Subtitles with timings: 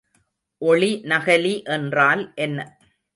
[0.61, 2.59] ஒளிநகலி என்றால் என்ன?